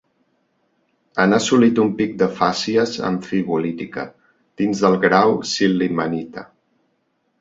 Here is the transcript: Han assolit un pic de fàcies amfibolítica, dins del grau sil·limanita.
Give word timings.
Han 1.23 1.35
assolit 1.37 1.81
un 1.83 1.91
pic 1.99 2.15
de 2.23 2.29
fàcies 2.39 2.95
amfibolítica, 3.11 4.07
dins 4.63 4.85
del 4.87 4.99
grau 5.05 5.37
sil·limanita. 5.55 6.49